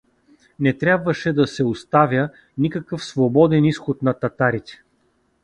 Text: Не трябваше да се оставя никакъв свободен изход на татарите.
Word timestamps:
Не 0.59 0.73
трябваше 0.77 1.33
да 1.33 1.47
се 1.47 1.63
оставя 1.65 2.29
никакъв 2.57 3.05
свободен 3.05 3.65
изход 3.65 4.01
на 4.01 4.13
татарите. 4.13 4.83